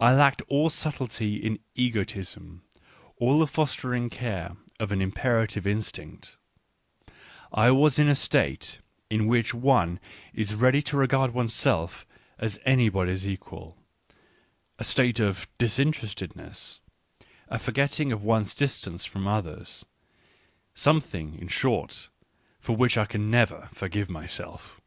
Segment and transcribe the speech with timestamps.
[0.00, 2.64] I lacked all subtlety in egoism,
[3.16, 6.36] all the fostering care of an imperative instinct;
[7.52, 10.00] I was in a state in which one
[10.34, 12.04] is ready to regard one's self
[12.40, 13.78] as anybody's equal,
[14.80, 16.80] a state of" disinterestedness,"
[17.46, 19.84] a forgetting of one's distance from others—
[20.88, 22.08] something, in short,
[22.58, 24.80] for which I can never forgive myself.